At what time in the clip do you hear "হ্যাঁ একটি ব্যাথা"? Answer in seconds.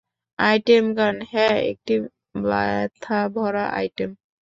1.31-3.19